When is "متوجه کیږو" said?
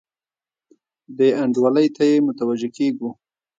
2.27-3.09